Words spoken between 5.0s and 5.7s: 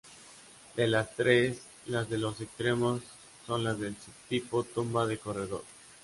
de corredor.